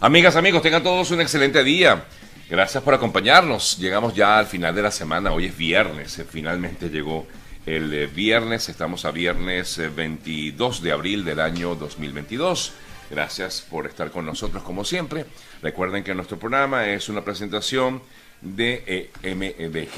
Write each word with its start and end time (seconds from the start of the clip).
Amigas, 0.00 0.36
amigos, 0.36 0.62
tengan 0.62 0.84
todos 0.84 1.10
un 1.10 1.20
excelente 1.20 1.64
día. 1.64 2.04
Gracias 2.48 2.84
por 2.84 2.94
acompañarnos. 2.94 3.78
Llegamos 3.78 4.14
ya 4.14 4.38
al 4.38 4.46
final 4.46 4.72
de 4.72 4.82
la 4.82 4.92
semana. 4.92 5.32
Hoy 5.32 5.46
es 5.46 5.56
viernes. 5.56 6.16
Eh, 6.20 6.24
Finalmente 6.24 6.88
llegó 6.88 7.26
el 7.66 7.92
eh, 7.92 8.06
viernes. 8.06 8.68
Estamos 8.68 9.04
a 9.04 9.10
viernes 9.10 9.76
eh, 9.78 9.88
22 9.88 10.82
de 10.82 10.92
abril 10.92 11.24
del 11.24 11.40
año 11.40 11.74
2022. 11.74 12.74
Gracias 13.10 13.66
por 13.68 13.88
estar 13.88 14.12
con 14.12 14.24
nosotros 14.24 14.62
como 14.62 14.84
siempre. 14.84 15.26
Recuerden 15.62 16.04
que 16.04 16.14
nuestro 16.14 16.38
programa 16.38 16.86
es 16.86 17.08
una 17.08 17.24
presentación 17.24 18.00
de, 18.40 18.84
eh, 18.86 19.10
eh, 19.22 19.68
de 19.68 19.88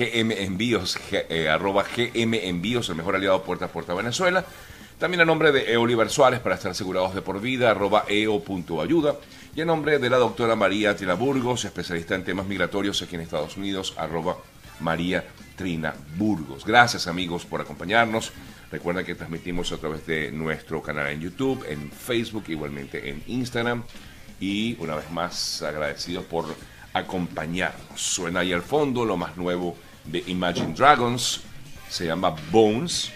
eh, 1.29 1.49
arroba 1.49 1.85
el 1.97 2.27
mejor 2.95 3.17
aliado 3.17 3.43
puerta 3.43 3.67
a 3.67 3.69
puerta 3.69 3.95
Venezuela. 3.95 4.45
También 5.01 5.23
a 5.23 5.25
nombre 5.25 5.51
de 5.51 5.79
Oliver 5.79 6.11
Suárez 6.11 6.41
para 6.41 6.57
estar 6.57 6.73
asegurados 6.73 7.15
de 7.15 7.23
por 7.23 7.41
vida, 7.41 7.71
arroba 7.71 8.05
eo.ayuda. 8.07 9.17
Y 9.57 9.63
a 9.63 9.65
nombre 9.65 9.99
de 9.99 10.11
la 10.11 10.19
doctora 10.19 10.57
María 10.57 10.95
Trina 10.95 11.15
Burgos, 11.15 11.65
especialista 11.65 12.15
en 12.15 12.23
temas 12.23 12.45
migratorios 12.45 13.01
aquí 13.01 13.15
en 13.15 13.23
Estados 13.23 13.57
Unidos, 13.57 13.95
arroba 13.97 14.37
María 14.79 15.25
Trina 15.57 15.95
Burgos. 16.19 16.67
Gracias 16.67 17.07
amigos 17.07 17.47
por 17.47 17.63
acompañarnos. 17.63 18.31
Recuerden 18.71 19.07
que 19.07 19.15
transmitimos 19.15 19.73
a 19.73 19.79
través 19.79 20.07
de 20.07 20.31
nuestro 20.33 20.83
canal 20.83 21.07
en 21.07 21.23
YouTube, 21.23 21.65
en 21.67 21.91
Facebook, 21.91 22.45
igualmente 22.49 23.09
en 23.09 23.23
Instagram. 23.27 23.85
Y 24.39 24.77
una 24.81 24.97
vez 24.97 25.11
más 25.11 25.63
agradecidos 25.63 26.27
por 26.27 26.45
acompañarnos. 26.93 27.99
Suena 27.99 28.41
ahí 28.41 28.53
al 28.53 28.63
fondo 28.63 29.07
lo 29.07 29.17
más 29.17 29.39
nuevo 29.39 29.79
de 30.05 30.23
Imagine 30.27 30.75
Dragons. 30.75 31.41
Se 31.89 32.05
llama 32.05 32.37
Bones. 32.53 33.11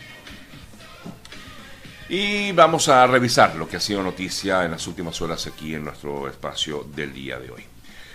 Y 2.09 2.53
vamos 2.53 2.89
a 2.89 3.07
revisar 3.07 3.57
lo 3.57 3.67
que 3.67 3.79
ha 3.79 3.81
sido 3.81 4.03
noticia 4.03 4.65
en 4.65 4.73
las 4.73 4.87
últimas 4.87 5.23
horas 5.23 5.47
aquí 5.47 5.75
en 5.75 5.85
nuestro 5.85 6.29
espacio 6.29 6.87
del 6.95 7.15
día 7.15 7.39
de 7.39 7.51
hoy. 7.51 7.65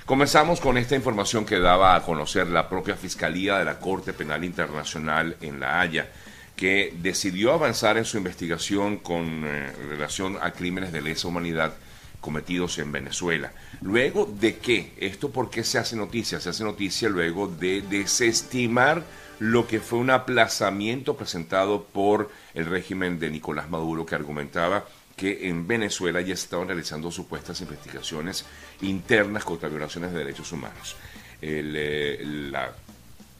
Comenzamos 0.05 0.59
con 0.59 0.77
esta 0.77 0.95
información 0.95 1.43
que 1.43 1.59
daba 1.59 1.95
a 1.95 2.03
conocer 2.03 2.47
la 2.47 2.69
propia 2.69 2.95
Fiscalía 2.95 3.57
de 3.57 3.65
la 3.65 3.79
Corte 3.79 4.13
Penal 4.13 4.43
Internacional 4.43 5.37
en 5.41 5.59
La 5.59 5.81
Haya, 5.81 6.07
que 6.55 6.93
decidió 7.01 7.51
avanzar 7.51 7.97
en 7.97 8.05
su 8.05 8.17
investigación 8.17 8.97
con 8.97 9.43
eh, 9.45 9.71
relación 9.89 10.37
a 10.39 10.51
crímenes 10.51 10.91
de 10.91 11.01
lesa 11.01 11.27
humanidad 11.27 11.73
cometidos 12.21 12.77
en 12.77 12.91
Venezuela. 12.91 13.51
Luego 13.81 14.31
de 14.39 14.57
qué, 14.57 14.93
esto 14.97 15.31
por 15.31 15.49
qué 15.49 15.63
se 15.63 15.79
hace 15.79 15.95
noticia, 15.95 16.39
se 16.39 16.49
hace 16.49 16.63
noticia 16.63 17.09
luego 17.09 17.47
de 17.47 17.81
desestimar 17.81 19.03
lo 19.39 19.67
que 19.67 19.79
fue 19.79 19.99
un 19.99 20.09
aplazamiento 20.09 21.15
presentado 21.15 21.83
por 21.83 22.29
el 22.53 22.65
régimen 22.65 23.19
de 23.19 23.29
Nicolás 23.29 23.69
Maduro 23.69 24.05
que 24.05 24.15
argumentaba 24.15 24.85
que 25.15 25.49
en 25.49 25.67
Venezuela 25.67 26.21
ya 26.21 26.33
estaban 26.33 26.67
realizando 26.67 27.11
supuestas 27.11 27.59
investigaciones 27.61 28.45
internas 28.81 29.43
contra 29.43 29.67
violaciones 29.67 30.13
de 30.13 30.19
derechos 30.19 30.51
humanos. 30.51 30.95
Eh, 31.41 32.21
la, 32.51 32.71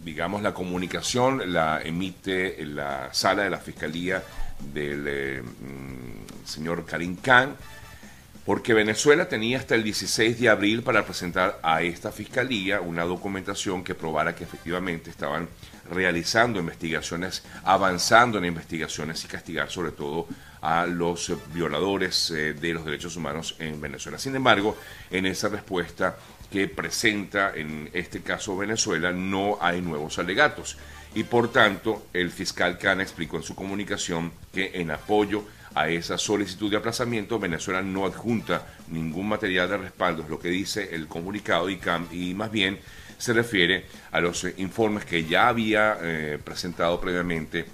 digamos, 0.03 0.41
la 0.41 0.53
comunicación 0.53 1.53
la 1.53 1.81
emite 1.81 2.65
la 2.65 3.13
sala 3.13 3.43
de 3.43 3.49
la 3.49 3.59
Fiscalía 3.59 4.23
del 4.73 5.05
eh, 5.07 5.41
mm, 5.41 6.45
señor 6.45 6.85
Karim 6.85 7.15
Khan, 7.17 7.55
porque 8.45 8.73
Venezuela 8.73 9.29
tenía 9.29 9.59
hasta 9.59 9.75
el 9.75 9.83
16 9.83 10.39
de 10.39 10.49
abril 10.49 10.81
para 10.81 11.05
presentar 11.05 11.59
a 11.61 11.81
esta 11.83 12.11
fiscalía 12.11 12.81
una 12.81 13.03
documentación 13.03 13.83
que 13.83 13.95
probara 13.95 14.35
que 14.35 14.43
efectivamente 14.43 15.09
estaban 15.09 15.47
realizando 15.89 16.59
investigaciones, 16.59 17.43
avanzando 17.63 18.37
en 18.37 18.45
investigaciones 18.45 19.23
y 19.23 19.27
castigar 19.27 19.69
sobre 19.69 19.91
todo 19.91 20.27
a 20.61 20.85
los 20.85 21.31
violadores 21.53 22.31
eh, 22.31 22.53
de 22.53 22.73
los 22.73 22.85
derechos 22.85 23.15
humanos 23.15 23.55
en 23.59 23.79
Venezuela. 23.79 24.17
Sin 24.17 24.35
embargo, 24.35 24.77
en 25.09 25.25
esa 25.25 25.49
respuesta 25.49 26.17
que 26.51 26.67
presenta 26.67 27.53
en 27.55 27.89
este 27.93 28.21
caso 28.21 28.57
Venezuela 28.57 29.11
no 29.11 29.57
hay 29.61 29.81
nuevos 29.81 30.17
alegatos 30.19 30.77
y 31.13 31.23
por 31.23 31.51
tanto 31.51 32.07
el 32.13 32.31
fiscal 32.31 32.77
Cana 32.77 33.03
explicó 33.03 33.37
en 33.37 33.43
su 33.43 33.55
comunicación 33.55 34.31
que 34.53 34.71
en 34.75 34.91
apoyo 34.91 35.43
a 35.75 35.89
esa 35.89 36.17
solicitud 36.17 36.71
de 36.71 36.77
aplazamiento 36.77 37.39
Venezuela 37.39 37.81
no 37.81 38.05
adjunta 38.05 38.65
ningún 38.87 39.29
material 39.29 39.69
de 39.69 39.77
respaldo, 39.77 40.23
es 40.23 40.29
lo 40.29 40.39
que 40.39 40.49
dice 40.49 40.95
el 40.95 41.07
comunicado 41.07 41.69
y, 41.69 41.79
y 42.11 42.33
más 42.33 42.51
bien 42.51 42.79
se 43.19 43.33
refiere 43.33 43.85
a 44.11 44.21
los 44.21 44.45
eh, 44.45 44.55
informes 44.57 45.05
que 45.05 45.25
ya 45.25 45.49
había 45.49 45.97
eh, 46.01 46.39
presentado 46.43 46.99
previamente 46.99 47.65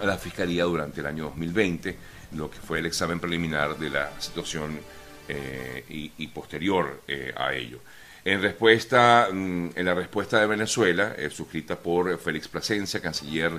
a 0.00 0.04
la 0.04 0.18
Fiscalía 0.18 0.64
durante 0.64 1.00
el 1.00 1.06
año 1.06 1.24
2020, 1.24 1.96
lo 2.32 2.50
que 2.50 2.58
fue 2.58 2.80
el 2.80 2.86
examen 2.86 3.20
preliminar 3.20 3.78
de 3.78 3.88
la 3.88 4.10
situación 4.20 4.80
eh, 5.28 5.84
y, 5.88 6.26
posterior 6.26 7.02
a 7.36 7.54
ello. 7.54 7.78
En 8.24 8.42
respuesta, 8.42 9.28
mm, 9.32 9.70
en 9.76 9.84
la 9.84 9.94
respuesta 9.94 10.40
de 10.40 10.46
Venezuela, 10.46 11.14
suscrita 11.30 11.76
por 11.76 12.18
Félix 12.18 12.48
Plasencia, 12.48 13.00
canciller, 13.00 13.52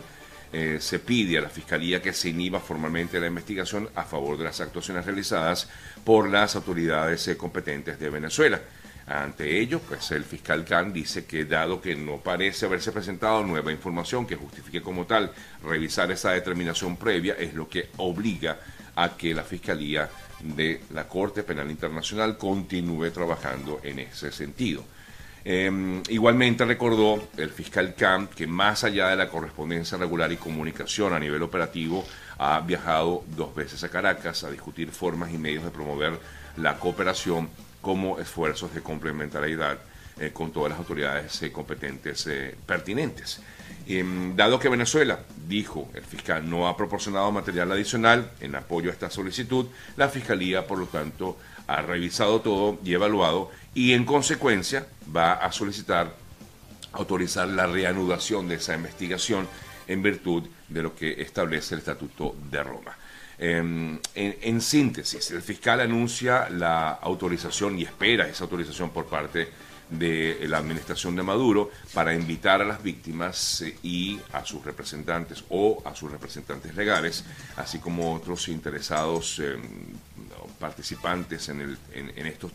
se 0.80 1.00
pide 1.00 1.38
a 1.38 1.42
la 1.42 1.50
Fiscalía 1.50 2.02
que 2.02 2.14
se 2.14 2.30
inhiba 2.30 2.62
formalmente 2.62 3.20
la 3.20 3.28
investigación 3.28 3.90
a 3.96 4.04
favor 4.04 4.38
de 4.38 4.46
las 4.46 4.62
actuaciones 4.62 5.06
realizadas 5.06 5.68
por 6.04 6.30
las 6.30 6.56
autoridades 6.56 7.30
competentes 7.38 8.00
de 8.00 8.10
Venezuela. 8.10 8.62
Ante 9.08 9.60
ello, 9.60 9.80
pues 9.80 10.10
el 10.12 10.24
fiscal 10.24 10.66
Khan 10.66 10.92
dice 10.92 11.26
que 11.26 11.46
dado 11.46 11.80
que 11.80 11.96
no 11.96 12.18
parece 12.18 12.66
haberse 12.66 12.92
presentado 12.92 13.44
nueva 13.44 13.72
información 13.72 14.26
que 14.26 14.36
justifique 14.36 14.82
como 14.82 15.06
tal 15.06 15.32
revisar 15.64 16.10
esa 16.12 16.32
determinación 16.32 16.98
previa, 16.98 17.36
es 17.36 17.54
lo 17.54 17.70
que 17.70 17.90
obliga 17.98 18.58
a 18.96 19.16
que 19.16 19.36
la 19.36 19.44
Fiscalía 19.44 20.10
de 20.42 20.82
la 20.92 21.08
Corte 21.08 21.44
Penal 21.44 21.70
Internacional 21.70 22.36
continúe 22.38 23.12
trabajando 23.12 23.80
en 23.84 24.00
ese 24.00 24.32
sentido. 24.32 24.84
Eh, 25.48 26.02
igualmente 26.10 26.66
recordó 26.66 27.30
el 27.38 27.52
fiscal 27.52 27.94
Khan 27.94 28.30
que 28.36 28.48
más 28.48 28.84
allá 28.84 29.10
de 29.10 29.16
la 29.16 29.30
correspondencia 29.30 29.96
regular 29.96 30.32
y 30.32 30.38
comunicación 30.38 31.14
a 31.14 31.20
nivel 31.20 31.44
operativo, 31.44 32.04
ha 32.40 32.60
viajado 32.62 33.24
dos 33.38 33.54
veces 33.54 33.84
a 33.84 33.90
Caracas 33.90 34.44
a 34.44 34.50
discutir 34.50 34.90
formas 34.90 35.32
y 35.32 35.38
medios 35.38 35.64
de 35.64 35.70
promover 35.70 36.20
la 36.58 36.80
cooperación 36.80 37.50
como 37.86 38.18
esfuerzos 38.18 38.74
de 38.74 38.82
complementariedad 38.82 39.78
eh, 40.20 40.32
con 40.34 40.52
todas 40.52 40.72
las 40.72 40.80
autoridades 40.80 41.40
eh, 41.44 41.52
competentes 41.52 42.26
eh, 42.26 42.56
pertinentes. 42.66 43.42
Dado 44.36 44.58
que 44.58 44.70
Venezuela, 44.70 45.20
dijo 45.48 45.88
el 45.94 46.02
fiscal, 46.02 46.50
no 46.50 46.68
ha 46.68 46.76
proporcionado 46.76 47.32
material 47.32 47.72
adicional 47.72 48.32
en 48.40 48.56
apoyo 48.56 48.90
a 48.90 48.94
esta 48.94 49.12
solicitud, 49.12 49.68
la 49.98 50.10
Fiscalía, 50.10 50.66
por 50.66 50.80
lo 50.80 50.88
tanto, 50.88 51.38
ha 51.68 51.84
revisado 51.84 52.42
todo 52.42 52.80
y 52.84 52.96
evaluado 52.96 53.52
y 53.76 53.94
en 53.94 54.04
consecuencia 54.04 54.88
va 55.16 55.34
a 55.34 55.52
solicitar 55.52 56.16
autorizar 56.94 57.48
la 57.48 57.68
reanudación 57.68 58.48
de 58.48 58.56
esa 58.56 58.74
investigación 58.74 59.48
en 59.86 60.02
virtud 60.02 60.42
de 60.70 60.82
lo 60.82 60.96
que 60.96 61.22
establece 61.22 61.76
el 61.76 61.80
Estatuto 61.82 62.36
de 62.50 62.64
Roma. 62.64 62.98
Eh, 63.38 64.00
en, 64.16 64.62
síntesis, 64.62 65.32
el 65.32 65.42
fiscal 65.42 65.82
anuncia 65.82 66.50
la 66.50 66.92
autorización 66.92 67.78
y 67.78 67.84
espera 67.84 68.28
esa 68.28 68.46
autorización 68.46 68.92
por 68.92 69.06
parte 69.08 69.50
de 69.90 70.40
la 70.48 70.58
administración 70.58 71.16
de 71.16 71.22
Maduro 71.22 71.70
para 71.94 72.14
invitar 72.14 72.62
a 72.62 72.66
las 72.66 72.82
víctimas 72.82 73.62
eh, 73.62 73.78
y 73.84 74.20
a 74.34 74.44
sus 74.46 74.64
representantes 74.64 75.44
o 75.50 75.84
a 75.86 75.94
sus 75.94 76.12
representantes 76.12 76.76
legales, 76.76 77.26
así 77.58 77.80
como 77.80 78.16
otros 78.16 78.48
interesados 78.48 79.40
eh, 79.44 79.58
participantes 80.58 81.50
en, 81.50 81.62
el, 81.62 81.78
en, 81.94 82.26
estos 82.26 82.52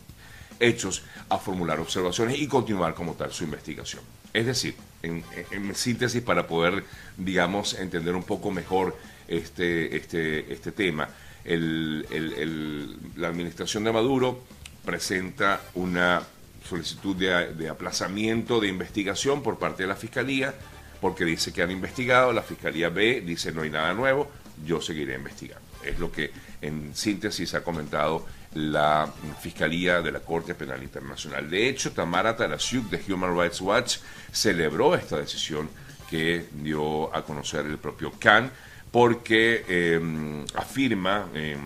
hechos, 0.59 1.03
a 1.29 1.37
formular 1.37 1.79
observaciones 1.79 2.39
y 2.39 2.47
continuar 2.47 2.95
como 2.95 3.13
tal 3.13 3.31
su 3.31 3.43
investigación. 3.43 4.01
Es 4.33 4.45
decir, 4.45 4.75
en 5.03 5.75
síntesis, 5.75 6.21
para 6.21 6.47
poder, 6.47 6.83
digamos, 7.17 7.73
entender 7.73 8.15
un 8.15 8.23
poco 8.23 8.49
mejor 8.51 8.95
este, 9.31 9.95
este, 9.95 10.51
este 10.51 10.71
tema, 10.71 11.07
el, 11.43 12.05
el, 12.11 12.33
el, 12.33 12.97
la 13.15 13.29
administración 13.29 13.83
de 13.83 13.91
Maduro 13.91 14.43
presenta 14.85 15.61
una 15.75 16.21
solicitud 16.67 17.15
de, 17.15 17.53
de, 17.53 17.69
aplazamiento 17.69 18.59
de 18.59 18.67
investigación 18.67 19.41
por 19.41 19.57
parte 19.57 19.83
de 19.83 19.87
la 19.87 19.95
Fiscalía, 19.95 20.53
porque 20.99 21.25
dice 21.25 21.51
que 21.51 21.63
han 21.63 21.71
investigado, 21.71 22.33
la 22.33 22.43
Fiscalía 22.43 22.89
B 22.89 23.21
dice 23.21 23.51
no 23.51 23.61
hay 23.61 23.69
nada 23.69 23.93
nuevo, 23.93 24.29
yo 24.65 24.81
seguiré 24.81 25.15
investigando. 25.15 25.65
Es 25.83 25.97
lo 25.97 26.11
que 26.11 26.31
en 26.61 26.95
síntesis 26.95 27.55
ha 27.55 27.63
comentado 27.63 28.25
la 28.53 29.11
Fiscalía 29.39 30.01
de 30.01 30.11
la 30.11 30.19
Corte 30.19 30.53
Penal 30.55 30.83
Internacional. 30.83 31.49
De 31.49 31.69
hecho, 31.69 31.93
Tamara 31.93 32.35
Tarasiuk 32.35 32.89
de 32.89 33.13
Human 33.13 33.35
Rights 33.35 33.61
Watch 33.61 33.97
celebró 34.31 34.93
esta 34.93 35.17
decisión 35.17 35.69
que 36.09 36.45
dio 36.51 37.15
a 37.15 37.23
conocer 37.23 37.65
el 37.65 37.77
propio 37.77 38.11
Khan, 38.19 38.51
porque 38.91 39.65
eh, 39.67 40.45
afirma 40.55 41.29
eh, 41.33 41.57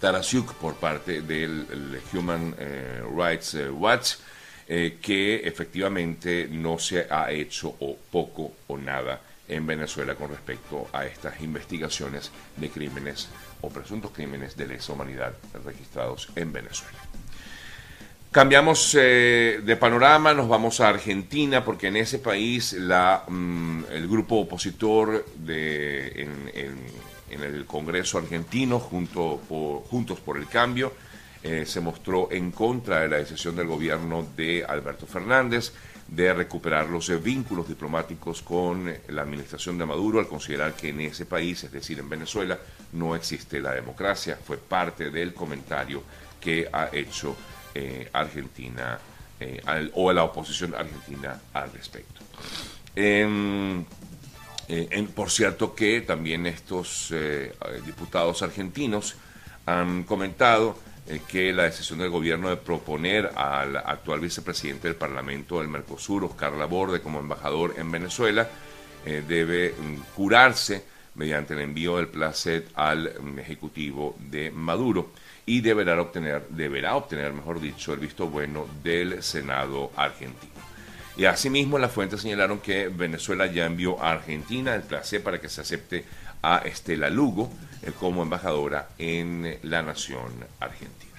Tarasiuk 0.00 0.54
por 0.54 0.74
parte 0.74 1.22
del 1.22 2.00
Human 2.12 2.54
eh, 2.58 3.02
Rights 3.16 3.56
Watch 3.72 4.14
que 4.66 5.42
efectivamente 5.44 6.48
no 6.48 6.78
se 6.78 7.06
ha 7.10 7.30
hecho 7.30 7.76
o 7.80 7.94
poco 8.10 8.52
o 8.68 8.78
nada 8.78 9.20
en 9.46 9.66
Venezuela 9.66 10.14
con 10.14 10.30
respecto 10.30 10.88
a 10.94 11.04
estas 11.04 11.42
investigaciones 11.42 12.30
de 12.56 12.70
crímenes 12.70 13.28
o 13.60 13.68
presuntos 13.68 14.12
crímenes 14.12 14.56
de 14.56 14.68
lesa 14.68 14.94
humanidad 14.94 15.34
registrados 15.62 16.30
en 16.36 16.54
Venezuela. 16.54 16.98
Cambiamos 18.32 18.96
eh, 18.98 19.60
de 19.62 19.76
panorama, 19.76 20.32
nos 20.32 20.48
vamos 20.48 20.80
a 20.80 20.88
Argentina, 20.88 21.62
porque 21.62 21.88
en 21.88 21.96
ese 21.96 22.18
país 22.18 22.72
la, 22.72 23.24
mm, 23.28 23.82
el 23.92 24.08
grupo 24.08 24.36
opositor 24.36 25.26
de, 25.36 26.22
en, 26.22 27.42
el 27.42 27.66
Congreso 27.66 28.16
argentino, 28.16 28.78
junto 28.78 29.38
por, 29.46 29.82
Juntos 29.82 30.18
por 30.20 30.38
el 30.38 30.48
Cambio, 30.48 30.94
eh, 31.42 31.64
se 31.66 31.82
mostró 31.82 32.32
en 32.32 32.52
contra 32.52 33.00
de 33.00 33.08
la 33.08 33.18
decisión 33.18 33.54
del 33.54 33.66
gobierno 33.66 34.26
de 34.34 34.64
Alberto 34.64 35.06
Fernández 35.06 35.74
de 36.08 36.32
recuperar 36.32 36.88
los 36.88 37.22
vínculos 37.22 37.68
diplomáticos 37.68 38.40
con 38.40 38.90
la 39.08 39.22
administración 39.22 39.76
de 39.76 39.84
Maduro 39.84 40.20
al 40.20 40.26
considerar 40.26 40.72
que 40.72 40.88
en 40.88 41.02
ese 41.02 41.26
país, 41.26 41.64
es 41.64 41.72
decir, 41.72 41.98
en 41.98 42.08
Venezuela, 42.08 42.58
no 42.92 43.14
existe 43.14 43.60
la 43.60 43.72
democracia. 43.72 44.38
Fue 44.42 44.56
parte 44.56 45.10
del 45.10 45.34
comentario 45.34 46.02
que 46.40 46.66
ha 46.72 46.88
hecho 46.92 47.36
eh, 47.74 48.08
Argentina 48.12 48.98
eh, 49.40 49.60
o 49.94 50.10
a 50.10 50.14
la 50.14 50.24
oposición 50.24 50.74
argentina 50.74 51.40
al 51.52 51.72
respecto. 51.72 52.20
Em, 52.94 53.84
eh, 54.68 55.08
por 55.14 55.30
cierto 55.30 55.74
que 55.74 56.02
también 56.02 56.46
estos 56.46 57.12
diputados 57.84 58.42
argentinos 58.42 59.16
han 59.66 60.04
comentado 60.04 60.78
que 61.28 61.52
la 61.52 61.64
decisión 61.64 61.98
del 61.98 62.10
gobierno 62.10 62.48
de 62.48 62.56
proponer 62.56 63.32
al 63.34 63.76
actual 63.76 64.20
vicepresidente 64.20 64.88
del 64.88 64.96
Parlamento 64.96 65.58
del 65.58 65.68
Mercosur, 65.68 66.24
Oscar 66.24 66.52
Laborde, 66.52 67.00
como 67.00 67.18
embajador 67.18 67.74
en 67.76 67.90
Venezuela, 67.90 68.48
debe 69.04 69.70
mm, 69.72 70.14
curarse 70.14 70.91
mediante 71.14 71.54
el 71.54 71.60
envío 71.60 71.96
del 71.96 72.08
placet 72.08 72.68
al 72.74 73.12
Ejecutivo 73.38 74.16
de 74.18 74.50
Maduro 74.50 75.10
y 75.44 75.60
deberá 75.60 76.00
obtener, 76.00 76.46
deberá 76.48 76.94
obtener, 76.96 77.32
mejor 77.32 77.60
dicho, 77.60 77.92
el 77.92 78.00
visto 78.00 78.28
bueno 78.28 78.66
del 78.82 79.22
Senado 79.22 79.90
argentino. 79.96 80.52
Y 81.16 81.26
asimismo, 81.26 81.78
las 81.78 81.92
fuentes 81.92 82.22
señalaron 82.22 82.60
que 82.60 82.88
Venezuela 82.88 83.46
ya 83.46 83.66
envió 83.66 84.02
a 84.02 84.12
Argentina 84.12 84.74
el 84.74 84.82
placé 84.82 85.20
para 85.20 85.40
que 85.40 85.48
se 85.48 85.60
acepte 85.60 86.04
a 86.42 86.58
Estela 86.58 87.10
Lugo 87.10 87.50
eh, 87.82 87.92
como 87.98 88.22
embajadora 88.22 88.88
en 88.98 89.58
la 89.62 89.82
nación 89.82 90.32
argentina. 90.58 91.11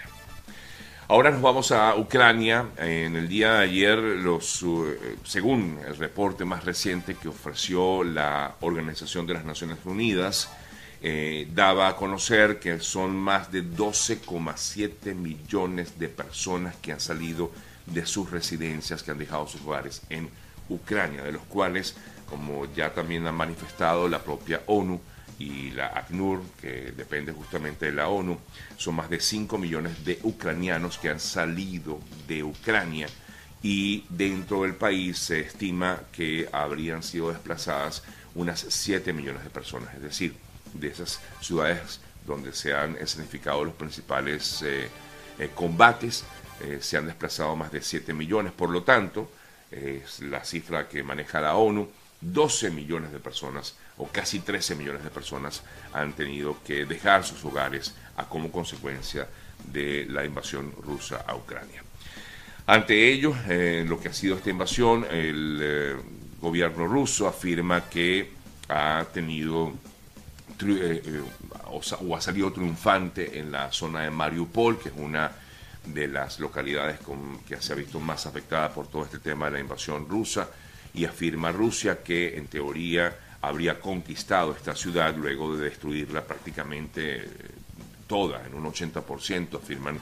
Ahora 1.09 1.31
nos 1.31 1.41
vamos 1.41 1.73
a 1.73 1.97
Ucrania. 1.97 2.69
En 2.77 3.17
el 3.17 3.27
día 3.27 3.55
de 3.55 3.63
ayer, 3.65 3.97
los, 3.97 4.63
eh, 4.63 5.17
según 5.25 5.77
el 5.85 5.97
reporte 5.97 6.45
más 6.45 6.63
reciente 6.63 7.15
que 7.15 7.27
ofreció 7.27 8.05
la 8.05 8.55
Organización 8.61 9.27
de 9.27 9.33
las 9.33 9.43
Naciones 9.43 9.79
Unidas, 9.83 10.49
eh, 11.01 11.45
daba 11.53 11.89
a 11.89 11.97
conocer 11.97 12.57
que 12.57 12.79
son 12.79 13.17
más 13.17 13.51
de 13.51 13.63
12,7 13.63 15.13
millones 15.13 15.99
de 15.99 16.07
personas 16.07 16.75
que 16.77 16.93
han 16.93 17.01
salido 17.01 17.51
de 17.85 18.05
sus 18.05 18.31
residencias, 18.31 19.03
que 19.03 19.11
han 19.11 19.17
dejado 19.17 19.45
sus 19.45 19.61
hogares 19.61 20.03
en 20.09 20.29
Ucrania, 20.69 21.21
de 21.21 21.33
los 21.33 21.43
cuales, 21.43 21.97
como 22.29 22.65
ya 22.73 22.93
también 22.93 23.27
han 23.27 23.35
manifestado 23.35 24.07
la 24.07 24.19
propia 24.19 24.61
ONU 24.67 25.01
y 25.39 25.71
la 25.71 25.87
ACNUR, 25.87 26.41
que 26.61 26.93
depende 26.95 27.31
justamente 27.31 27.87
de 27.87 27.91
la 27.91 28.07
ONU, 28.07 28.39
son 28.77 28.95
más 28.95 29.09
de 29.09 29.19
5 29.19 29.57
millones 29.57 30.05
de 30.05 30.19
ucranianos 30.23 30.97
que 30.97 31.09
han 31.09 31.19
salido 31.19 31.99
de 32.27 32.43
Ucrania 32.43 33.07
y 33.61 34.05
dentro 34.09 34.63
del 34.63 34.75
país 34.75 35.17
se 35.17 35.39
estima 35.39 36.01
que 36.11 36.49
habrían 36.51 37.01
sido 37.01 37.29
desplazadas 37.29 38.03
unas 38.35 38.59
7 38.59 39.13
millones 39.13 39.43
de 39.43 39.49
personas, 39.49 39.93
es 39.95 40.01
decir, 40.01 40.35
de 40.73 40.87
esas 40.87 41.19
ciudades 41.39 42.01
donde 42.25 42.53
se 42.53 42.73
han 42.73 42.95
escenificado 42.97 43.63
los 43.63 43.73
principales 43.73 44.61
eh, 44.63 44.89
eh, 45.39 45.49
combates, 45.53 46.23
eh, 46.61 46.79
se 46.81 46.97
han 46.97 47.05
desplazado 47.05 47.55
más 47.55 47.71
de 47.71 47.81
7 47.81 48.13
millones. 48.13 48.53
Por 48.53 48.69
lo 48.69 48.83
tanto, 48.83 49.31
es 49.71 50.21
la 50.21 50.43
cifra 50.43 50.87
que 50.87 51.03
maneja 51.03 51.41
la 51.41 51.55
ONU, 51.55 51.89
12 52.21 52.69
millones 52.71 53.11
de 53.11 53.19
personas 53.19 53.75
o 53.97 54.07
casi 54.07 54.39
13 54.39 54.75
millones 54.75 55.03
de 55.03 55.09
personas 55.09 55.63
han 55.93 56.13
tenido 56.13 56.57
que 56.63 56.85
dejar 56.85 57.23
sus 57.23 57.43
hogares 57.45 57.95
a 58.17 58.25
como 58.25 58.51
consecuencia 58.51 59.27
de 59.71 60.05
la 60.09 60.25
invasión 60.25 60.73
rusa 60.81 61.23
a 61.27 61.35
Ucrania. 61.35 61.83
Ante 62.65 63.11
ello, 63.11 63.35
en 63.47 63.89
lo 63.89 63.99
que 63.99 64.09
ha 64.09 64.13
sido 64.13 64.37
esta 64.37 64.49
invasión, 64.49 65.05
el 65.11 65.97
gobierno 66.41 66.87
ruso 66.87 67.27
afirma 67.27 67.89
que 67.89 68.31
ha 68.69 69.05
tenido 69.13 69.73
eh, 70.61 71.01
eh, 71.05 71.21
o, 71.67 72.15
ha 72.15 72.21
salido 72.21 72.51
triunfante 72.51 73.39
en 73.39 73.51
la 73.51 73.71
zona 73.71 74.01
de 74.01 74.11
Mariupol, 74.11 74.79
que 74.79 74.89
es 74.89 74.95
una 74.95 75.31
de 75.85 76.07
las 76.07 76.39
localidades 76.39 76.99
que 77.47 77.59
se 77.61 77.73
ha 77.73 77.75
visto 77.75 77.99
más 77.99 78.25
afectada 78.25 78.73
por 78.73 78.87
todo 78.87 79.03
este 79.03 79.19
tema 79.19 79.45
de 79.45 79.53
la 79.53 79.59
invasión 79.59 80.07
rusa, 80.07 80.49
y 80.93 81.05
afirma 81.05 81.51
Rusia 81.51 82.03
que 82.03 82.37
en 82.37 82.47
teoría 82.47 83.17
habría 83.43 83.79
conquistado 83.79 84.51
esta 84.51 84.75
ciudad 84.75 85.15
luego 85.15 85.55
de 85.55 85.65
destruirla 85.65 86.25
prácticamente 86.25 87.17
eh, 87.17 87.27
toda, 88.07 88.45
en 88.45 88.55
un 88.55 88.65
80%, 88.65 89.57
afirman 89.57 89.99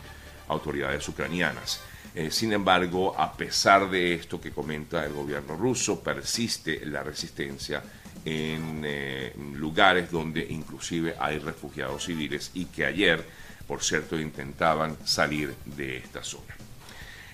autoridades 0.47 1.07
ucranianas. 1.07 1.81
sin 2.29 2.51
embargo, 2.51 3.15
a 3.17 3.31
pesar 3.37 3.89
de 3.89 4.13
esto 4.15 4.41
que 4.41 4.51
comenta 4.51 5.05
el 5.05 5.13
gobierno 5.13 5.55
ruso, 5.55 6.01
persiste 6.01 6.85
la 6.85 7.03
resistencia 7.03 7.81
en 8.25 8.83
eh, 8.85 9.33
lugares 9.55 10.11
donde 10.11 10.45
inclusive 10.49 11.15
hay 11.19 11.39
refugiados 11.39 12.05
civiles 12.05 12.51
y 12.53 12.65
que 12.65 12.85
ayer, 12.85 13.25
por 13.67 13.83
cierto, 13.83 14.19
intentaban 14.19 14.97
salir 15.05 15.55
de 15.65 15.97
esta 15.97 16.23
zona. 16.23 16.60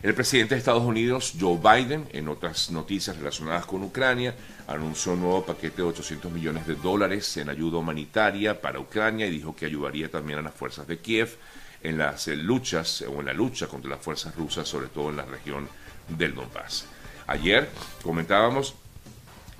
El 0.03 0.13
presidente 0.13 0.53
de 0.53 0.59
Estados 0.59 0.83
Unidos, 0.83 1.33
Joe 1.39 1.57
Biden, 1.57 2.07
en 2.13 2.27
otras 2.27 2.69
noticias 2.69 3.17
relacionadas 3.17 3.65
con 3.65 3.81
Ucrania, 3.81 4.35
anunció 4.67 5.13
un 5.13 5.21
nuevo 5.21 5.43
paquete 5.43 5.77
de 5.77 5.87
800 5.87 6.31
millones 6.31 6.67
de 6.67 6.75
dólares 6.75 7.35
en 7.37 7.49
ayuda 7.49 7.79
humanitaria 7.79 8.61
para 8.61 8.79
Ucrania 8.79 9.25
y 9.25 9.31
dijo 9.31 9.55
que 9.55 9.65
ayudaría 9.65 10.11
también 10.11 10.37
a 10.37 10.43
las 10.43 10.53
fuerzas 10.53 10.85
de 10.87 10.99
Kiev 10.99 11.35
en 11.81 11.97
las 11.97 12.27
luchas 12.27 13.01
o 13.01 13.19
en 13.19 13.25
la 13.25 13.33
lucha 13.33 13.65
contra 13.65 13.89
las 13.89 13.99
fuerzas 13.99 14.35
rusas, 14.35 14.67
sobre 14.67 14.87
todo 14.87 15.09
en 15.09 15.17
la 15.17 15.25
región 15.25 15.67
del 16.09 16.35
Donbass. 16.35 16.85
Ayer 17.25 17.67
comentábamos 18.03 18.75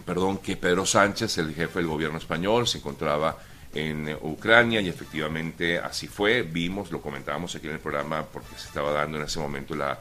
perdón, 0.06 0.38
que 0.38 0.56
Pedro 0.56 0.86
Sánchez, 0.86 1.40
el 1.40 1.56
jefe 1.56 1.80
del 1.80 1.88
gobierno 1.88 2.20
español, 2.20 2.68
se 2.68 2.78
encontraba 2.78 3.38
en 3.74 4.16
Ucrania 4.22 4.82
y 4.82 4.88
efectivamente 4.88 5.80
así 5.80 6.08
fue. 6.08 6.44
Vimos, 6.44 6.92
lo 6.92 7.02
comentábamos 7.02 7.56
aquí 7.56 7.68
en 7.68 7.74
el 7.74 7.80
programa 7.80 8.24
porque 8.24 8.56
se 8.56 8.68
estaba 8.68 8.92
dando 8.92 9.18
en 9.18 9.24
ese 9.24 9.40
momento 9.40 9.76
la, 9.76 10.00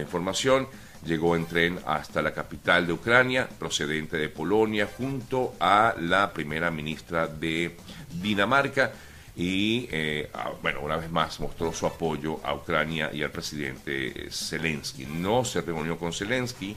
información. 0.00 0.68
Llegó 1.04 1.36
en 1.36 1.46
tren 1.46 1.78
hasta 1.86 2.22
la 2.22 2.32
capital 2.32 2.86
de 2.86 2.92
Ucrania, 2.92 3.48
procedente 3.48 4.16
de 4.16 4.28
Polonia, 4.28 4.88
junto 4.96 5.54
a 5.60 5.94
la 5.98 6.32
primera 6.32 6.70
ministra 6.70 7.26
de 7.26 7.76
Dinamarca. 8.20 8.92
Y 9.36 9.88
eh, 9.92 10.30
bueno, 10.60 10.80
una 10.80 10.96
vez 10.96 11.10
más 11.10 11.38
mostró 11.38 11.72
su 11.72 11.86
apoyo 11.86 12.40
a 12.44 12.54
Ucrania 12.54 13.10
y 13.12 13.22
al 13.22 13.30
presidente 13.30 14.28
Zelensky. 14.30 15.06
No 15.06 15.44
se 15.44 15.60
reunió 15.60 15.96
con 15.96 16.12
Zelensky, 16.12 16.76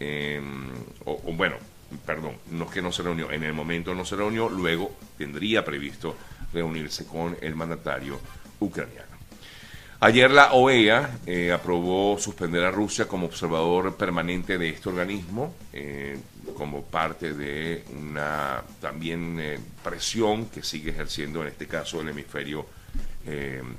em, 0.00 0.68
o 1.04 1.18
bueno, 1.32 1.56
perdón, 2.04 2.36
no 2.50 2.64
es 2.64 2.70
que 2.70 2.82
no 2.82 2.92
se 2.92 3.02
reunió, 3.02 3.30
en 3.30 3.44
el 3.44 3.52
momento 3.52 3.94
no 3.94 4.04
se 4.04 4.16
reunió, 4.16 4.48
luego 4.48 4.96
tendría 5.18 5.64
previsto 5.64 6.16
reunirse 6.52 7.06
con 7.06 7.36
el 7.40 7.54
mandatario 7.54 8.18
ucraniano. 8.60 9.19
Ayer 10.02 10.30
la 10.30 10.54
OEA 10.54 11.18
eh, 11.26 11.52
aprobó 11.52 12.16
suspender 12.18 12.64
a 12.64 12.70
Rusia 12.70 13.06
como 13.06 13.26
observador 13.26 13.94
permanente 13.96 14.56
de 14.56 14.70
este 14.70 14.88
organismo, 14.88 15.54
eh, 15.74 16.18
como 16.56 16.84
parte 16.84 17.34
de 17.34 17.84
una 17.98 18.62
también 18.80 19.38
eh, 19.38 19.58
presión 19.84 20.46
que 20.46 20.62
sigue 20.62 20.92
ejerciendo 20.92 21.42
en 21.42 21.48
este 21.48 21.66
caso 21.66 22.00
el 22.00 22.08
hemisferio 22.08 22.66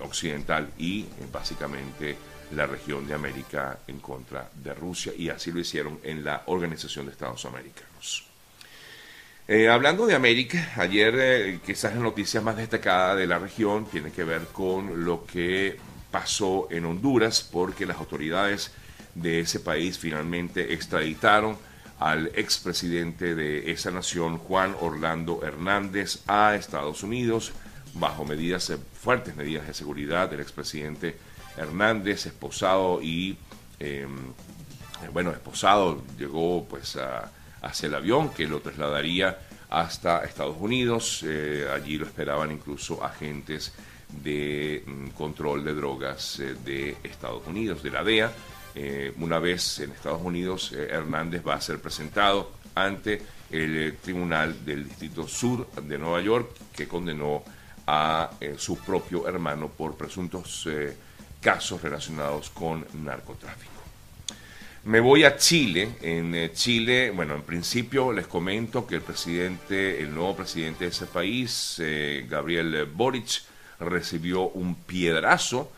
occidental 0.01 0.69
y 0.77 1.05
básicamente 1.33 2.15
la 2.55 2.67
región 2.67 3.07
de 3.07 3.15
América 3.15 3.79
en 3.87 3.99
contra 3.99 4.49
de 4.53 4.73
Rusia 4.75 5.11
y 5.17 5.29
así 5.29 5.51
lo 5.51 5.59
hicieron 5.59 5.99
en 6.03 6.23
la 6.23 6.43
Organización 6.45 7.07
de 7.07 7.13
Estados 7.13 7.43
Americanos. 7.45 8.31
Hablando 9.69 10.05
de 10.05 10.15
América, 10.15 10.71
ayer 10.77 11.13
eh, 11.17 11.59
quizás 11.65 11.93
la 11.93 11.99
noticia 11.99 12.39
más 12.39 12.55
destacada 12.55 13.15
de 13.15 13.27
la 13.27 13.37
región 13.37 13.85
tiene 13.85 14.11
que 14.11 14.23
ver 14.23 14.43
con 14.53 15.03
lo 15.03 15.25
que 15.25 15.77
pasó 16.11 16.67
en 16.69 16.85
Honduras 16.85 17.47
porque 17.49 17.85
las 17.85 17.97
autoridades 17.97 18.71
de 19.15 19.39
ese 19.39 19.59
país 19.59 19.97
finalmente 19.97 20.73
extraditaron 20.73 21.57
al 21.99 22.31
expresidente 22.35 23.35
de 23.35 23.71
esa 23.71 23.91
nación, 23.91 24.37
Juan 24.37 24.75
Orlando 24.81 25.41
Hernández, 25.43 26.21
a 26.27 26.55
Estados 26.55 27.03
Unidos 27.03 27.53
bajo 27.93 28.25
medidas, 28.25 28.69
eh, 28.69 28.77
fuertes 28.93 29.35
medidas 29.35 29.67
de 29.67 29.73
seguridad 29.73 30.29
del 30.29 30.39
expresidente 30.39 31.17
Hernández, 31.57 32.25
esposado 32.25 33.01
y, 33.01 33.37
em, 33.79 34.33
bueno, 35.11 35.31
esposado, 35.31 36.01
llegó 36.17 36.65
pues 36.69 36.97
hacia 37.61 37.87
el 37.87 37.95
avión 37.95 38.29
que 38.29 38.47
lo 38.47 38.61
trasladaría 38.61 39.37
hasta 39.69 40.23
Estados 40.23 40.57
Unidos. 40.59 41.23
Eh, 41.25 41.67
allí 41.73 41.97
lo 41.97 42.05
esperaban 42.05 42.51
incluso 42.51 43.03
agentes 43.03 43.73
de 44.23 44.83
mm, 44.85 45.07
control 45.09 45.63
de 45.63 45.73
drogas 45.73 46.39
eh, 46.39 46.55
de 46.65 46.97
Estados 47.03 47.45
Unidos, 47.47 47.83
de 47.83 47.91
la 47.91 48.03
DEA. 48.03 48.31
Eh, 48.75 49.13
una 49.17 49.39
vez 49.39 49.79
en 49.79 49.91
Estados 49.91 50.21
Unidos, 50.21 50.71
eh, 50.73 50.87
Hernández 50.91 51.45
va 51.45 51.55
a 51.55 51.61
ser 51.61 51.79
presentado 51.79 52.51
ante 52.75 53.21
el 53.49 53.97
Tribunal 54.01 54.63
del 54.65 54.87
Distrito 54.87 55.27
Sur 55.27 55.69
de 55.71 55.97
Nueva 55.97 56.21
York, 56.21 56.55
que 56.73 56.87
condenó 56.87 57.43
a 57.85 58.29
su 58.57 58.77
propio 58.77 59.27
hermano 59.27 59.67
por 59.67 59.97
presuntos 59.97 60.65
casos 61.41 61.81
relacionados 61.81 62.49
con 62.51 62.85
narcotráfico. 63.03 63.73
Me 64.85 65.01
voy 65.01 65.25
a 65.25 65.35
Chile. 65.35 65.89
En 66.01 66.53
Chile, 66.53 67.11
bueno, 67.11 67.35
en 67.35 67.41
principio 67.41 68.13
les 68.13 68.27
comento 68.27 68.87
que 68.87 68.95
el 68.95 69.01
presidente, 69.01 69.99
el 69.99 70.15
nuevo 70.15 70.37
presidente 70.37 70.85
de 70.85 70.91
ese 70.91 71.07
país, 71.07 71.81
Gabriel 72.29 72.85
Boric, 72.85 73.43
recibió 73.81 74.49
un 74.49 74.75
piedrazo 74.75 75.71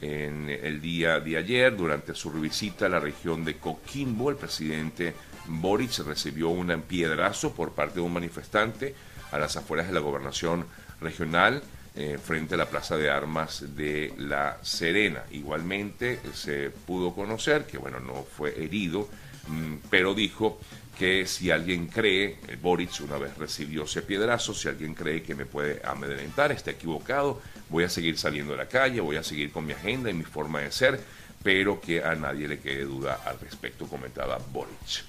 en 0.00 0.48
el 0.48 0.80
día 0.80 1.20
de 1.20 1.36
ayer 1.36 1.76
durante 1.76 2.14
su 2.14 2.30
visita 2.32 2.86
a 2.86 2.88
la 2.88 3.00
región 3.00 3.44
de 3.44 3.58
Coquimbo. 3.58 4.30
El 4.30 4.36
presidente 4.36 5.14
Boric 5.46 5.98
recibió 5.98 6.48
un 6.48 6.68
piedrazo 6.82 7.52
por 7.52 7.72
parte 7.72 7.96
de 7.96 8.00
un 8.00 8.12
manifestante 8.12 8.94
a 9.30 9.38
las 9.38 9.56
afueras 9.56 9.86
de 9.86 9.92
la 9.92 10.00
gobernación 10.00 10.66
regional 11.00 11.62
eh, 11.96 12.18
frente 12.22 12.54
a 12.54 12.58
la 12.58 12.68
Plaza 12.68 12.96
de 12.96 13.10
Armas 13.10 13.64
de 13.76 14.14
La 14.16 14.58
Serena. 14.62 15.24
Igualmente 15.32 16.20
se 16.34 16.70
pudo 16.70 17.14
conocer 17.14 17.66
que, 17.66 17.78
bueno, 17.78 18.00
no 18.00 18.22
fue 18.22 18.62
herido, 18.62 19.08
mm, 19.48 19.74
pero 19.90 20.14
dijo 20.14 20.60
que 21.00 21.24
si 21.24 21.50
alguien 21.50 21.86
cree, 21.86 22.36
el 22.46 22.58
Boric 22.58 23.00
una 23.00 23.16
vez 23.16 23.34
recibió 23.38 23.84
ese 23.84 24.02
piedrazo, 24.02 24.52
si 24.52 24.68
alguien 24.68 24.92
cree 24.92 25.22
que 25.22 25.34
me 25.34 25.46
puede 25.46 25.80
amedrentar, 25.82 26.52
está 26.52 26.72
equivocado, 26.72 27.40
voy 27.70 27.84
a 27.84 27.88
seguir 27.88 28.18
saliendo 28.18 28.52
de 28.52 28.58
la 28.58 28.68
calle, 28.68 29.00
voy 29.00 29.16
a 29.16 29.22
seguir 29.22 29.50
con 29.50 29.64
mi 29.64 29.72
agenda 29.72 30.10
y 30.10 30.12
mi 30.12 30.24
forma 30.24 30.60
de 30.60 30.70
ser, 30.70 31.00
pero 31.42 31.80
que 31.80 32.04
a 32.04 32.14
nadie 32.16 32.46
le 32.46 32.60
quede 32.60 32.84
duda 32.84 33.22
al 33.24 33.40
respecto, 33.40 33.86
comentaba 33.86 34.38
Boric. 34.52 35.04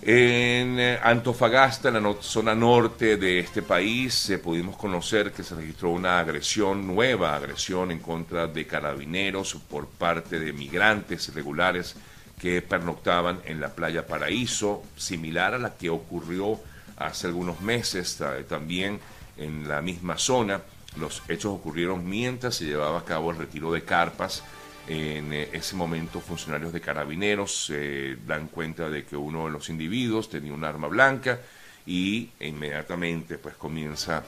En 0.00 0.80
eh, 0.80 0.98
Antofagasta, 1.02 1.90
en 1.90 2.02
la 2.02 2.14
zona 2.22 2.54
norte 2.54 3.18
de 3.18 3.40
este 3.40 3.60
país, 3.60 4.30
eh, 4.30 4.38
pudimos 4.38 4.78
conocer 4.78 5.32
que 5.32 5.42
se 5.42 5.54
registró 5.54 5.90
una 5.90 6.18
agresión, 6.18 6.86
nueva 6.86 7.36
agresión 7.36 7.90
en 7.90 7.98
contra 7.98 8.46
de 8.46 8.66
carabineros 8.66 9.54
por 9.68 9.86
parte 9.86 10.40
de 10.40 10.54
migrantes 10.54 11.28
irregulares 11.28 11.94
que 12.38 12.62
pernoctaban 12.62 13.40
en 13.44 13.60
la 13.60 13.74
playa 13.74 14.06
Paraíso, 14.06 14.82
similar 14.96 15.54
a 15.54 15.58
la 15.58 15.76
que 15.76 15.90
ocurrió 15.90 16.60
hace 16.96 17.26
algunos 17.26 17.60
meses 17.60 18.22
también 18.48 19.00
en 19.36 19.68
la 19.68 19.82
misma 19.82 20.18
zona. 20.18 20.62
Los 20.96 21.22
hechos 21.28 21.52
ocurrieron 21.52 22.08
mientras 22.08 22.56
se 22.56 22.64
llevaba 22.64 22.98
a 22.98 23.04
cabo 23.04 23.30
el 23.30 23.38
retiro 23.38 23.72
de 23.72 23.82
carpas 23.82 24.42
en 24.88 25.34
eh, 25.34 25.50
ese 25.52 25.76
momento 25.76 26.20
funcionarios 26.20 26.72
de 26.72 26.80
carabineros 26.80 27.66
se 27.66 28.16
dan 28.26 28.48
cuenta 28.48 28.88
de 28.88 29.04
que 29.04 29.16
uno 29.16 29.44
de 29.44 29.52
los 29.52 29.68
individuos 29.68 30.30
tenía 30.30 30.54
un 30.54 30.64
arma 30.64 30.88
blanca 30.88 31.40
y 31.86 32.30
inmediatamente 32.40 33.36
pues 33.36 33.54
comienza 33.56 34.24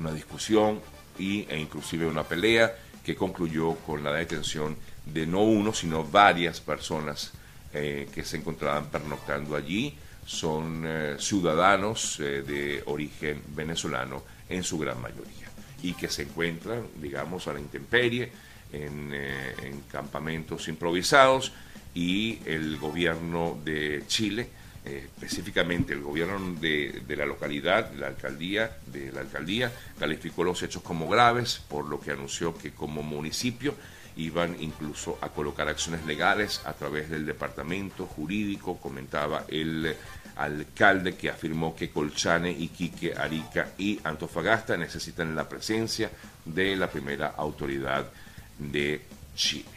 una 0.00 0.12
discusión 0.12 0.80
y, 1.18 1.46
e 1.50 1.58
inclusive 1.58 2.06
una 2.06 2.22
pelea 2.22 2.74
que 3.04 3.14
concluyó 3.14 3.74
con 3.74 4.02
la 4.02 4.12
detención 4.12 4.76
de 5.06 5.26
no 5.26 5.42
uno 5.42 5.72
sino 5.72 6.04
varias 6.04 6.60
personas 6.60 7.32
eh, 7.72 8.08
que 8.14 8.24
se 8.24 8.36
encontraban 8.36 8.86
pernoctando 8.90 9.56
allí. 9.56 9.96
Son 10.26 10.82
eh, 10.84 11.16
ciudadanos 11.18 12.18
de 12.18 12.82
origen 12.86 13.42
venezolano 13.54 14.24
en 14.48 14.64
su 14.64 14.78
gran 14.78 15.00
mayoría 15.00 15.46
y 15.82 15.94
que 15.94 16.08
se 16.08 16.22
encuentran 16.22 16.86
digamos 17.00 17.46
a 17.46 17.52
la 17.52 17.60
intemperie 17.60 18.32
eh, 18.72 19.54
en, 19.62 19.80
campamentos 19.82 20.68
improvisados 20.68 21.52
y 21.94 22.40
el 22.44 22.76
gobierno 22.78 23.58
de 23.64 24.02
Chile, 24.06 24.48
eh, 24.84 25.06
específicamente 25.06 25.92
el 25.94 26.02
gobierno 26.02 26.60
de, 26.60 27.02
la 27.16 27.24
localidad, 27.24 27.92
la 27.94 28.08
alcaldía, 28.08 28.76
de 28.86 29.12
la 29.12 29.20
alcaldía, 29.20 29.72
calificó 29.98 30.44
los 30.44 30.62
hechos 30.62 30.82
como 30.82 31.08
graves, 31.08 31.62
por 31.68 31.86
lo 31.86 32.00
que 32.00 32.10
anunció 32.10 32.58
que 32.58 32.72
como 32.72 33.02
municipio 33.02 33.74
iban 34.16 34.56
incluso 34.60 35.18
a 35.20 35.28
colocar 35.28 35.68
acciones 35.68 36.04
legales 36.06 36.62
a 36.64 36.72
través 36.72 37.10
del 37.10 37.26
departamento 37.26 38.06
jurídico, 38.06 38.78
comentaba 38.78 39.44
el 39.48 39.94
alcalde 40.36 41.16
que 41.16 41.30
afirmó 41.30 41.74
que 41.74 41.90
Colchane, 41.90 42.50
Iquique, 42.50 43.14
Arica 43.14 43.70
y 43.78 44.00
Antofagasta 44.04 44.76
necesitan 44.76 45.34
la 45.34 45.48
presencia 45.48 46.10
de 46.44 46.76
la 46.76 46.88
primera 46.88 47.34
autoridad 47.36 48.06
de 48.58 49.02
Chile. 49.34 49.76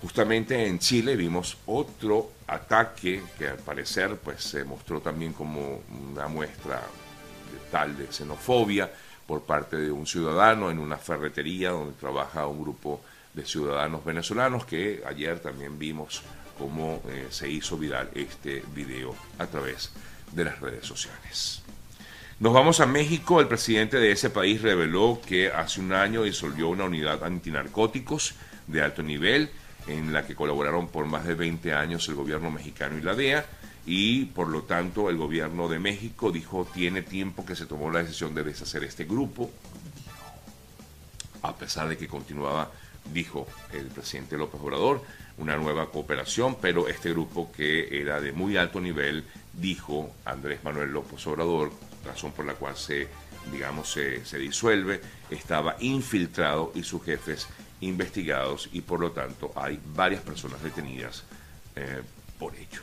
Justamente 0.00 0.66
en 0.66 0.80
Chile 0.80 1.14
vimos 1.14 1.56
otro 1.66 2.32
ataque 2.48 3.22
que 3.38 3.48
al 3.48 3.58
parecer 3.58 4.16
pues 4.16 4.42
se 4.42 4.64
mostró 4.64 5.00
también 5.00 5.32
como 5.32 5.80
una 6.10 6.26
muestra 6.26 6.76
de 6.76 7.70
tal 7.70 7.96
de 7.96 8.12
xenofobia 8.12 8.90
por 9.26 9.42
parte 9.42 9.76
de 9.76 9.92
un 9.92 10.06
ciudadano 10.06 10.70
en 10.70 10.80
una 10.80 10.96
ferretería 10.96 11.70
donde 11.70 11.94
trabaja 11.94 12.48
un 12.48 12.62
grupo 12.62 13.00
de 13.34 13.44
ciudadanos 13.44 14.04
venezolanos 14.04 14.64
que 14.64 15.02
ayer 15.06 15.40
también 15.40 15.78
vimos 15.78 16.22
cómo 16.58 17.02
eh, 17.08 17.26
se 17.30 17.48
hizo 17.48 17.78
viral 17.78 18.10
este 18.14 18.62
video 18.74 19.14
a 19.38 19.46
través 19.46 19.90
de 20.32 20.44
las 20.44 20.60
redes 20.60 20.86
sociales. 20.86 21.62
Nos 22.38 22.52
vamos 22.52 22.80
a 22.80 22.86
México. 22.86 23.40
El 23.40 23.48
presidente 23.48 23.98
de 23.98 24.12
ese 24.12 24.30
país 24.30 24.62
reveló 24.62 25.20
que 25.24 25.50
hace 25.50 25.80
un 25.80 25.92
año 25.92 26.24
disolvió 26.24 26.68
una 26.68 26.84
unidad 26.84 27.22
antinarcóticos 27.24 28.34
de 28.66 28.82
alto 28.82 29.02
nivel 29.02 29.50
en 29.86 30.12
la 30.12 30.26
que 30.26 30.34
colaboraron 30.34 30.88
por 30.88 31.06
más 31.06 31.24
de 31.24 31.34
20 31.34 31.72
años 31.72 32.08
el 32.08 32.14
gobierno 32.14 32.50
mexicano 32.50 32.98
y 32.98 33.02
la 33.02 33.14
DEA 33.14 33.46
y 33.84 34.26
por 34.26 34.48
lo 34.48 34.62
tanto 34.62 35.10
el 35.10 35.16
gobierno 35.16 35.68
de 35.68 35.80
México 35.80 36.30
dijo 36.30 36.66
tiene 36.72 37.02
tiempo 37.02 37.44
que 37.44 37.56
se 37.56 37.66
tomó 37.66 37.90
la 37.90 38.02
decisión 38.02 38.34
de 38.34 38.44
deshacer 38.44 38.84
este 38.84 39.04
grupo 39.04 39.50
a 41.42 41.56
pesar 41.56 41.88
de 41.88 41.96
que 41.96 42.06
continuaba 42.06 42.70
dijo 43.12 43.46
el 43.72 43.86
presidente 43.86 44.36
López 44.36 44.60
Obrador 44.60 45.02
una 45.38 45.56
nueva 45.56 45.90
cooperación 45.90 46.56
pero 46.60 46.88
este 46.88 47.10
grupo 47.10 47.50
que 47.52 48.00
era 48.00 48.20
de 48.20 48.32
muy 48.32 48.56
alto 48.56 48.80
nivel 48.80 49.24
dijo 49.52 50.14
Andrés 50.24 50.62
Manuel 50.62 50.90
López 50.92 51.26
Obrador 51.26 51.70
razón 52.04 52.32
por 52.32 52.44
la 52.44 52.54
cual 52.54 52.76
se, 52.76 53.08
digamos, 53.50 53.90
se, 53.90 54.38
disuelve, 54.38 55.00
estaba 55.30 55.76
infiltrado 55.80 56.72
y 56.74 56.82
sus 56.82 57.04
jefes 57.04 57.46
investigados 57.80 58.68
y 58.72 58.80
por 58.80 59.00
lo 59.00 59.12
tanto 59.12 59.52
hay 59.56 59.80
varias 59.94 60.22
personas 60.22 60.62
detenidas 60.62 61.24
eh, 61.76 62.02
por 62.38 62.54
ello. 62.54 62.82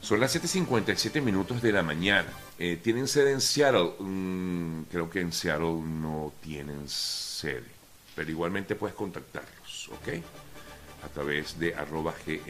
Son 0.00 0.20
las 0.20 0.34
7.57 0.34 1.20
minutos 1.22 1.62
de 1.62 1.72
la 1.72 1.82
mañana. 1.82 2.28
Eh, 2.58 2.78
¿Tienen 2.82 3.08
sede 3.08 3.32
en 3.32 3.40
Seattle? 3.40 3.92
Mm, 4.00 4.82
creo 4.90 5.08
que 5.08 5.20
en 5.20 5.32
Seattle 5.32 5.80
no 5.80 6.32
tienen 6.42 6.86
sede. 6.88 7.80
pero 8.14 8.30
igualmente 8.30 8.74
puedes 8.74 8.94
contactarlos, 8.94 9.88
¿ok? 9.88 10.08
A 11.04 11.08
través 11.08 11.58
de 11.58 11.74
arroba 11.74 12.14
gmm. 12.26 12.46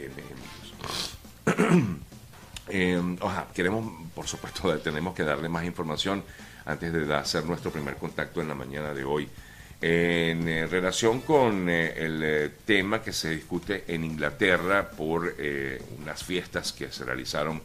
eh, 2.69 3.17
queremos, 3.53 4.09
por 4.13 4.27
supuesto, 4.27 4.77
tenemos 4.83 5.13
que 5.13 5.23
darle 5.23 5.49
más 5.49 5.65
información 5.65 6.23
antes 6.65 6.93
de 6.93 7.13
hacer 7.13 7.45
nuestro 7.45 7.71
primer 7.71 7.95
contacto 7.97 8.41
en 8.41 8.47
la 8.47 8.55
mañana 8.55 8.93
de 8.93 9.03
hoy. 9.03 9.29
En 9.85 10.47
eh, 10.47 10.65
relación 10.65 11.19
con 11.19 11.67
eh, 11.69 11.93
el 11.97 12.23
eh, 12.23 12.51
tema 12.65 13.01
que 13.01 13.11
se 13.11 13.31
discute 13.31 13.83
en 13.87 14.05
Inglaterra 14.05 14.89
por 14.89 15.35
unas 15.99 16.23
fiestas 16.23 16.71
que 16.71 16.89
se 16.89 17.03
realizaron 17.03 17.61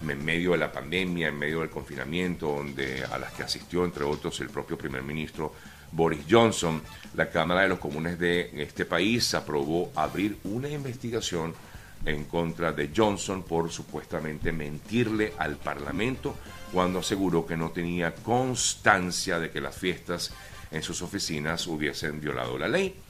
en 0.00 0.24
medio 0.24 0.52
de 0.52 0.58
la 0.58 0.72
pandemia, 0.72 1.28
en 1.28 1.38
medio 1.38 1.60
del 1.60 1.68
confinamiento, 1.68 2.46
donde 2.46 3.04
a 3.04 3.18
las 3.18 3.32
que 3.32 3.42
asistió, 3.42 3.84
entre 3.84 4.04
otros, 4.04 4.40
el 4.40 4.48
propio 4.48 4.78
primer 4.78 5.02
ministro 5.02 5.52
Boris 5.92 6.20
Johnson, 6.28 6.82
la 7.14 7.30
Cámara 7.30 7.62
de 7.62 7.68
los 7.68 7.78
Comunes 7.78 8.18
de 8.18 8.50
este 8.62 8.84
país 8.84 9.34
aprobó 9.34 9.90
abrir 9.94 10.38
una 10.44 10.68
investigación 10.68 11.54
en 12.04 12.24
contra 12.24 12.72
de 12.72 12.90
Johnson 12.94 13.42
por 13.42 13.70
supuestamente 13.70 14.52
mentirle 14.52 15.32
al 15.38 15.56
Parlamento 15.56 16.36
cuando 16.72 17.00
aseguró 17.00 17.46
que 17.46 17.56
no 17.56 17.70
tenía 17.70 18.14
constancia 18.14 19.38
de 19.38 19.50
que 19.50 19.60
las 19.60 19.76
fiestas 19.76 20.32
en 20.70 20.82
sus 20.82 21.02
oficinas 21.02 21.66
hubiesen 21.66 22.20
violado 22.20 22.58
la 22.58 22.68
ley. 22.68 23.00